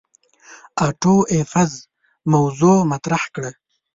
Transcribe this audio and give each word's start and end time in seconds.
آټو 0.85 1.15
ایفز 1.33 1.71
موضوغ 2.31 2.77
مطرح 2.91 3.23
کړه. 3.35 3.51